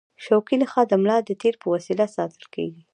شوکي 0.25 0.55
نخاع 0.61 0.85
د 0.89 0.93
ملا 1.03 1.17
د 1.23 1.29
تیر 1.41 1.55
په 1.61 1.67
وسیله 1.73 2.05
ساتل 2.15 2.43
کېږي. 2.53 2.81